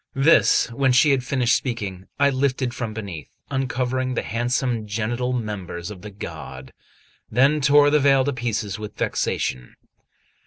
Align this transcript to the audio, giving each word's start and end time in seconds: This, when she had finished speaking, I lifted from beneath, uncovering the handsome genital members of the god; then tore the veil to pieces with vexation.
This, 0.15 0.65
when 0.71 0.91
she 0.93 1.11
had 1.11 1.23
finished 1.23 1.55
speaking, 1.55 2.07
I 2.19 2.31
lifted 2.31 2.73
from 2.73 2.91
beneath, 2.91 3.29
uncovering 3.51 4.15
the 4.15 4.23
handsome 4.23 4.87
genital 4.87 5.31
members 5.31 5.91
of 5.91 6.01
the 6.01 6.09
god; 6.09 6.73
then 7.29 7.61
tore 7.61 7.91
the 7.91 7.99
veil 7.99 8.25
to 8.25 8.33
pieces 8.33 8.79
with 8.79 8.97
vexation. 8.97 9.75